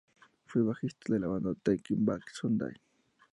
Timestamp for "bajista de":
0.63-1.19